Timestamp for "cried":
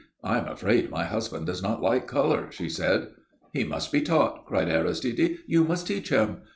4.47-4.67